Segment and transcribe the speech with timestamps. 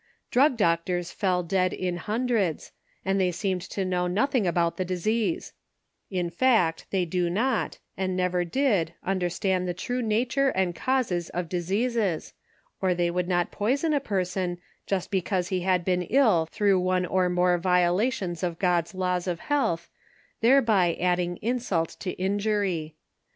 [0.31, 2.71] Drug doctors fell dead in hundreds,
[3.05, 5.53] and they seemed to know nothing about the disease;
[6.09, 11.49] in fact, they do not, and never did, understand the true nature and causes of
[11.49, 12.33] dis eases,
[12.81, 17.05] or they would not poison a person just because he had been ill through one
[17.05, 19.87] or more violations of God's laws of health,
[20.39, 22.95] thereby adding insult to injury.